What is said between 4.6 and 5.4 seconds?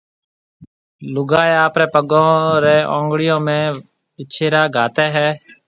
گھاتيَ ھيَََ